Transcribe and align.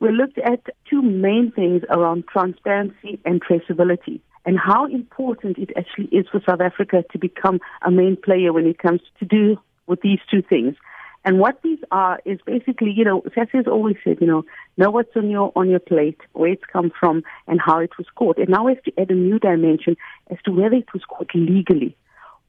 we 0.00 0.10
looked 0.10 0.38
at 0.38 0.60
two 0.88 1.02
main 1.02 1.52
things 1.52 1.82
around 1.90 2.24
transparency 2.26 3.20
and 3.24 3.42
traceability 3.42 4.20
and 4.46 4.58
how 4.58 4.86
important 4.86 5.58
it 5.58 5.70
actually 5.76 6.06
is 6.06 6.26
for 6.32 6.40
South 6.48 6.60
Africa 6.60 7.04
to 7.12 7.18
become 7.18 7.60
a 7.82 7.90
main 7.90 8.16
player 8.16 8.52
when 8.52 8.66
it 8.66 8.78
comes 8.78 9.02
to 9.18 9.26
do 9.26 9.58
with 9.86 10.00
these 10.00 10.18
two 10.30 10.42
things. 10.42 10.74
And 11.22 11.38
what 11.38 11.60
these 11.62 11.78
are 11.90 12.18
is 12.24 12.38
basically, 12.46 12.92
you 12.92 13.04
know, 13.04 13.22
has 13.36 13.66
always 13.66 13.96
said, 14.02 14.18
you 14.22 14.26
know, 14.26 14.44
know 14.78 14.90
what's 14.90 15.14
on 15.14 15.28
your 15.28 15.52
on 15.54 15.68
your 15.68 15.80
plate, 15.80 16.18
where 16.32 16.50
it's 16.50 16.64
come 16.72 16.90
from, 16.98 17.22
and 17.46 17.60
how 17.60 17.78
it 17.80 17.90
was 17.98 18.06
caught. 18.14 18.38
And 18.38 18.48
now 18.48 18.64
we 18.64 18.74
have 18.74 18.82
to 18.84 18.92
add 18.98 19.10
a 19.10 19.14
new 19.14 19.38
dimension 19.38 19.98
as 20.30 20.38
to 20.46 20.50
whether 20.50 20.76
it 20.76 20.94
was 20.94 21.02
caught 21.04 21.34
legally. 21.34 21.94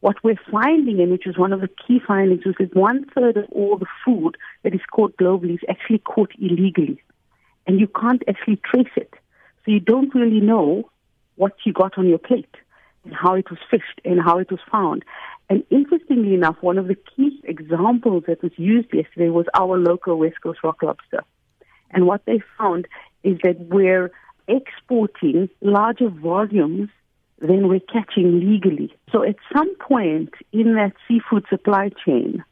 What 0.00 0.22
we're 0.22 0.38
finding, 0.52 1.00
and 1.00 1.10
which 1.10 1.26
is 1.26 1.38
one 1.38 1.54
of 1.54 1.62
the 1.62 1.70
key 1.86 1.98
findings, 2.06 2.42
is 2.44 2.56
that 2.60 2.76
one 2.76 3.06
third 3.14 3.38
of 3.38 3.46
all 3.50 3.78
the 3.78 3.86
food 4.04 4.36
that 4.62 4.74
is 4.74 4.82
caught 4.92 5.16
globally 5.16 5.54
is 5.54 5.64
actually 5.70 6.00
caught 6.00 6.30
illegally, 6.38 7.02
and 7.68 7.78
you 7.78 7.86
can't 7.86 8.22
actually 8.26 8.56
trace 8.64 8.90
it. 8.96 9.12
So 9.64 9.70
you 9.70 9.78
don't 9.78 10.12
really 10.14 10.40
know 10.40 10.90
what 11.36 11.52
you 11.64 11.72
got 11.72 11.98
on 11.98 12.08
your 12.08 12.18
plate 12.18 12.54
and 13.04 13.14
how 13.14 13.34
it 13.34 13.48
was 13.50 13.60
fished 13.70 14.00
and 14.04 14.20
how 14.20 14.38
it 14.38 14.50
was 14.50 14.60
found. 14.72 15.04
And 15.50 15.62
interestingly 15.70 16.34
enough, 16.34 16.56
one 16.62 16.78
of 16.78 16.88
the 16.88 16.96
key 16.96 17.40
examples 17.44 18.24
that 18.26 18.42
was 18.42 18.52
used 18.56 18.92
yesterday 18.92 19.28
was 19.28 19.46
our 19.54 19.78
local 19.78 20.18
West 20.18 20.40
Coast 20.42 20.60
rock 20.64 20.82
lobster. 20.82 21.22
And 21.90 22.06
what 22.06 22.22
they 22.26 22.40
found 22.58 22.88
is 23.22 23.38
that 23.44 23.60
we're 23.60 24.10
exporting 24.48 25.48
larger 25.60 26.08
volumes 26.08 26.88
than 27.38 27.68
we're 27.68 27.80
catching 27.80 28.40
legally. 28.40 28.94
So 29.12 29.22
at 29.22 29.36
some 29.54 29.74
point 29.76 30.30
in 30.52 30.74
that 30.74 30.92
seafood 31.06 31.44
supply 31.48 31.90
chain, 32.04 32.44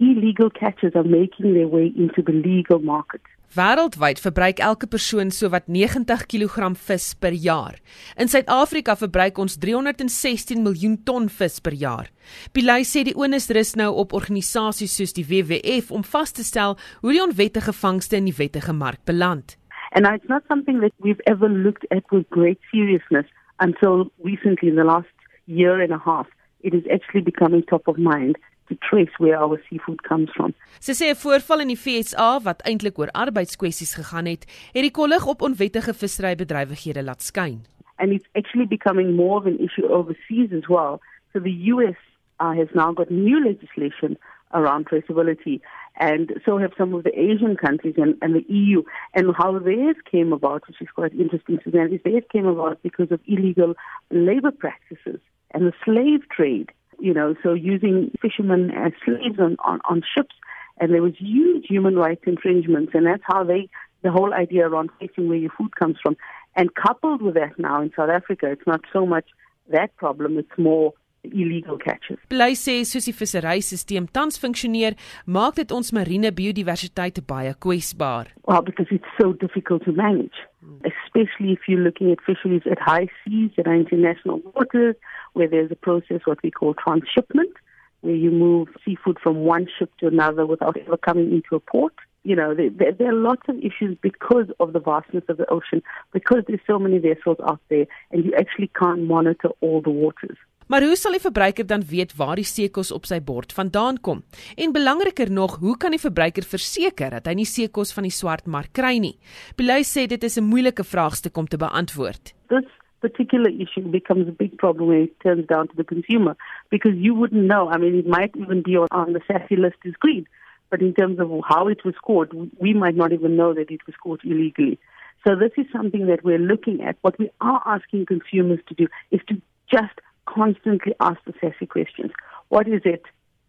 illegal 0.00 0.50
catches 0.50 0.94
are 0.94 1.04
making 1.04 1.54
their 1.54 1.68
way 1.68 1.92
into 1.96 2.22
the 2.22 2.32
legal 2.32 2.80
market. 2.80 3.20
Wêreldwyd 3.50 4.20
verbruik 4.22 4.60
elke 4.62 4.86
persoon 4.86 5.32
sowat 5.34 5.66
90 5.66 6.22
kg 6.30 6.70
vis 6.78 7.14
per 7.18 7.34
jaar. 7.34 7.80
In 8.14 8.30
Suid-Afrika 8.30 8.94
verbruik 8.94 9.40
ons 9.42 9.56
316 9.58 10.62
miljoen 10.62 11.00
ton 11.02 11.26
vis 11.28 11.58
per 11.58 11.74
jaar. 11.74 12.12
Pilay 12.54 12.86
sê 12.86 13.02
die 13.02 13.16
onus 13.18 13.50
rus 13.50 13.74
nou 13.74 13.90
op 13.98 14.14
organisasies 14.14 14.94
soos 14.94 15.16
die 15.18 15.26
WWF 15.26 15.90
om 15.90 16.06
vas 16.06 16.30
te 16.30 16.46
stel 16.46 16.78
hoe 17.02 17.10
die 17.10 17.22
onwettige 17.24 17.74
vangste 17.74 18.20
in 18.20 18.30
die 18.30 18.36
wettige 18.38 18.72
mark 18.72 19.02
beland. 19.04 19.56
And 19.90 20.06
it's 20.06 20.28
not 20.28 20.46
something 20.46 20.78
that 20.80 20.94
we've 21.02 21.22
ever 21.26 21.48
looked 21.48 21.90
at 21.90 22.06
with 22.12 22.30
great 22.30 22.60
seriousness 22.70 23.26
until 23.58 24.12
recently 24.22 24.68
in 24.68 24.76
the 24.76 24.86
last 24.86 25.10
year 25.46 25.82
and 25.82 25.90
a 25.90 25.98
half. 25.98 26.28
It 26.62 26.72
is 26.72 26.86
actually 26.86 27.22
becoming 27.22 27.66
top 27.66 27.88
of 27.88 27.98
mind 27.98 28.38
to 28.70 28.76
trace 28.88 29.14
where 29.18 29.36
our 29.36 29.58
seafood 29.68 30.02
comes 30.10 30.30
from. 30.36 30.54
Sy 30.78 30.94
sê 30.94 31.10
'n 31.10 31.20
voorval 31.22 31.62
in 31.64 31.72
die 31.74 31.82
FSA 31.84 32.30
wat 32.48 32.62
eintlik 32.70 32.98
oor 32.98 33.10
arbeidskwessies 33.24 33.94
gegaan 34.00 34.26
het, 34.26 34.46
het 34.74 34.84
die 34.86 34.96
kollig 35.00 35.26
op 35.26 35.42
onwettige 35.42 35.94
visserybedrywighede 36.02 37.02
laat 37.02 37.22
skyn. 37.22 37.58
And 37.98 38.12
it's 38.12 38.28
actually 38.32 38.66
becoming 38.66 39.16
more 39.16 39.36
of 39.40 39.46
an 39.46 39.58
issue 39.58 39.86
overseas 39.98 40.52
as 40.52 40.66
well. 40.68 41.00
So 41.32 41.40
the 41.40 41.56
US 41.74 41.98
uh, 42.40 42.54
has 42.60 42.70
now 42.74 42.92
got 42.92 43.10
new 43.10 43.38
legislation 43.44 44.16
around 44.52 44.88
traceability 44.88 45.60
and 45.96 46.32
so 46.44 46.58
have 46.58 46.72
some 46.78 46.94
of 46.94 47.04
the 47.04 47.12
Asian 47.18 47.56
countries 47.56 47.94
and, 47.96 48.16
and 48.22 48.34
the 48.34 48.44
EU. 48.48 48.82
And 49.14 49.34
how 49.36 49.58
theirs 49.58 49.96
came 50.10 50.32
about, 50.32 50.66
which 50.66 50.80
is 50.80 50.88
quite 50.94 51.12
interesting 51.12 51.58
to 51.64 51.70
them, 51.70 51.92
is 51.92 52.00
theirs 52.04 52.24
came 52.32 52.46
about 52.46 52.82
because 52.82 53.10
of 53.10 53.20
illegal 53.26 53.74
labor 54.10 54.50
practices 54.50 55.20
and 55.52 55.66
the 55.66 55.72
slave 55.84 56.28
trade 56.30 56.72
you 57.00 57.14
know, 57.14 57.34
so 57.42 57.54
using 57.54 58.10
fishermen 58.20 58.70
as 58.70 58.92
slaves 59.04 59.38
on, 59.38 59.56
on, 59.64 59.80
on 59.88 60.02
ships. 60.14 60.34
And 60.80 60.94
there 60.94 61.02
was 61.02 61.12
huge 61.18 61.66
human 61.68 61.96
rights 61.96 62.22
infringements. 62.26 62.92
And 62.94 63.06
that's 63.06 63.22
how 63.24 63.44
they, 63.44 63.68
the 64.02 64.10
whole 64.10 64.32
idea 64.32 64.66
around 64.66 64.90
facing 64.98 65.28
where 65.28 65.38
your 65.38 65.50
food 65.56 65.76
comes 65.76 65.96
from. 66.02 66.16
And 66.56 66.74
coupled 66.74 67.22
with 67.22 67.34
that 67.34 67.58
now 67.58 67.82
in 67.82 67.92
South 67.94 68.10
Africa, 68.10 68.50
it's 68.50 68.66
not 68.66 68.80
so 68.92 69.06
much 69.06 69.26
that 69.70 69.94
problem, 69.96 70.38
it's 70.38 70.58
more 70.58 70.94
illegal 71.22 71.78
catches. 71.78 72.18
Bly 72.28 72.54
sê 72.56 72.80
soos 72.88 73.06
die 73.06 73.14
visserysisteem 73.16 74.06
tans 74.12 74.40
funksioneer, 74.40 74.96
maak 75.26 75.58
dit 75.60 75.72
ons 75.76 75.92
marine 75.92 76.32
biodiversiteit 76.34 77.20
baie 77.28 77.52
kwesbaar. 77.60 78.32
Well, 78.48 78.62
because 78.62 78.88
it's 78.90 79.12
so 79.20 79.32
difficult 79.32 79.84
to 79.84 79.92
manage, 79.92 80.40
hmm. 80.60 80.80
especially 80.88 81.52
if 81.52 81.68
you're 81.68 81.84
looking 81.84 82.10
at 82.10 82.24
fisheries 82.24 82.66
at 82.70 82.80
high 82.80 83.08
seas 83.22 83.52
are 83.60 83.74
international 83.74 84.40
waters 84.54 84.96
where 85.32 85.48
there's 85.48 85.70
a 85.70 85.76
process 85.76 86.20
what 86.24 86.42
we 86.42 86.50
call 86.50 86.74
transshipment 86.74 87.52
where 88.00 88.14
you 88.14 88.30
move 88.30 88.68
seafood 88.84 89.18
from 89.22 89.36
one 89.36 89.66
ship 89.78 89.90
to 90.00 90.06
another 90.06 90.46
without 90.46 90.76
ever 90.76 90.96
coming 90.96 91.32
into 91.32 91.54
a 91.54 91.60
port. 91.60 91.94
You 92.22 92.36
know, 92.36 92.54
there, 92.54 92.92
there, 92.92 93.10
are 93.10 93.14
lots 93.14 93.42
of 93.48 93.56
issues 93.58 93.96
because 94.02 94.46
of 94.58 94.74
the 94.74 94.80
vastness 94.80 95.24
of 95.28 95.38
the 95.38 95.48
ocean, 95.50 95.82
because 96.12 96.42
there's 96.46 96.60
so 96.66 96.78
many 96.78 96.98
vessels 96.98 97.38
out 97.48 97.60
there, 97.68 97.86
and 98.10 98.24
you 98.24 98.34
actually 98.38 98.70
can't 98.78 99.04
monitor 99.04 99.50
all 99.60 99.80
the 99.80 99.90
waters. 99.90 100.36
Maar 100.70 100.84
hoe 100.86 100.94
sal 100.96 101.16
die 101.16 101.20
verbruiker 101.20 101.66
dan 101.66 101.82
weet 101.82 102.12
waar 102.14 102.38
die 102.38 102.46
seekos 102.46 102.92
op 102.94 103.08
sy 103.10 103.16
bord 103.26 103.50
vandaan 103.52 103.96
kom? 104.00 104.20
En 104.54 104.70
belangriker 104.72 105.30
nog, 105.30 105.56
hoe 105.58 105.74
kan 105.76 105.90
die 105.90 105.98
verbruiker 105.98 106.46
verseker 106.46 107.10
dat 107.10 107.26
hy 107.26 107.34
nie 107.40 107.48
seekos 107.48 107.90
van 107.96 108.06
die 108.06 108.14
swart 108.14 108.46
mark 108.46 108.70
kry 108.78 109.00
nie? 109.02 109.16
Belay 109.58 109.82
sê 109.82 110.06
dit 110.06 110.22
is 110.22 110.38
'n 110.38 110.46
moeilike 110.46 110.84
vraagstuk 110.84 111.36
om 111.36 111.48
te 111.48 111.58
beantwoord. 111.58 112.34
This 112.54 112.70
particular 113.00 113.50
issue 113.50 113.88
becomes 113.88 114.28
a 114.28 114.32
big 114.32 114.58
problem 114.58 114.88
when 114.88 115.02
it 115.02 115.20
turns 115.20 115.46
down 115.46 115.68
to 115.68 115.76
the 115.76 115.84
consumer 115.84 116.36
because 116.70 116.92
you 116.94 117.14
wouldn't 117.14 117.44
know. 117.44 117.68
I 117.68 117.78
mean, 117.78 117.94
it 117.96 118.06
might 118.06 118.34
even 118.36 118.62
be 118.62 118.76
on 118.76 119.12
the 119.12 119.20
SASSI 119.20 119.58
list 119.58 119.76
as 119.86 119.92
green, 119.94 120.26
but 120.70 120.80
in 120.80 120.94
terms 120.94 121.18
of 121.18 121.30
how 121.48 121.68
it 121.68 121.84
was 121.84 121.94
caught, 122.02 122.32
we 122.60 122.74
might 122.74 122.94
not 122.94 123.12
even 123.12 123.36
know 123.36 123.54
that 123.54 123.70
it 123.70 123.80
was 123.86 123.94
caught 124.02 124.20
illegally. 124.24 124.78
So 125.26 125.34
this 125.36 125.52
is 125.56 125.66
something 125.72 126.06
that 126.06 126.24
we're 126.24 126.38
looking 126.38 126.82
at. 126.82 126.96
What 127.02 127.18
we 127.18 127.30
are 127.40 127.62
asking 127.66 128.06
consumers 128.06 128.60
to 128.68 128.74
do 128.74 128.86
is 129.10 129.20
to 129.28 129.40
just 129.70 130.00
constantly 130.26 130.94
ask 131.00 131.18
the 131.24 131.32
SASSI 131.34 131.68
questions. 131.68 132.12
What 132.48 132.68
is 132.68 132.82
it? 132.84 133.02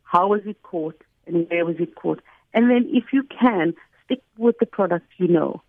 How 0.04 0.28
was 0.28 0.42
it 0.46 0.62
caught? 0.64 1.02
And 1.28 1.48
where 1.50 1.66
was 1.66 1.78
it 1.80 1.96
caught? 1.96 2.22
And 2.54 2.70
then 2.70 2.90
if 2.92 3.06
you 3.14 3.24
can, 3.24 3.74
stick 4.06 4.22
with 4.38 4.58
the 4.60 4.66
products 4.66 5.08
you 5.18 5.28
know. 5.28 5.62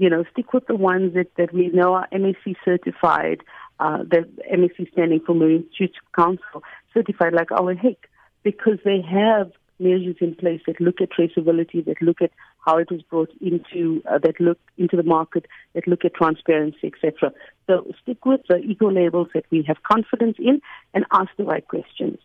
You 0.00 0.08
know, 0.08 0.24
stick 0.32 0.54
with 0.54 0.66
the 0.66 0.76
ones 0.76 1.12
that, 1.12 1.30
that 1.36 1.52
we 1.52 1.68
know 1.68 1.92
are 1.92 2.08
MSC 2.10 2.56
certified, 2.64 3.42
uh, 3.80 3.98
the 3.98 4.26
MSC 4.50 4.90
standing 4.92 5.20
for 5.20 5.34
Marine 5.34 5.66
Stewardship 5.74 6.02
Council 6.16 6.62
certified 6.94 7.34
like 7.34 7.52
our 7.52 7.74
hake, 7.74 8.06
because 8.42 8.78
they 8.82 9.02
have 9.02 9.52
measures 9.78 10.16
in 10.22 10.34
place 10.36 10.62
that 10.66 10.80
look 10.80 11.02
at 11.02 11.10
traceability, 11.10 11.84
that 11.84 12.00
look 12.00 12.22
at 12.22 12.30
how 12.64 12.78
it 12.78 12.90
was 12.90 13.02
brought 13.02 13.30
into, 13.42 14.02
uh, 14.10 14.16
that 14.16 14.40
look 14.40 14.58
into 14.78 14.96
the 14.96 15.02
market, 15.02 15.44
that 15.74 15.86
look 15.86 16.02
at 16.06 16.14
transparency, 16.14 16.90
etc. 16.94 17.30
So 17.66 17.92
stick 18.02 18.24
with 18.24 18.40
the 18.48 18.56
eco 18.56 18.90
labels 18.90 19.28
that 19.34 19.44
we 19.50 19.62
have 19.64 19.82
confidence 19.82 20.36
in 20.38 20.62
and 20.94 21.04
ask 21.12 21.28
the 21.36 21.44
right 21.44 21.68
questions. 21.68 22.18